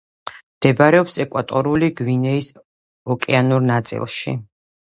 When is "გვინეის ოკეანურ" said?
2.01-3.65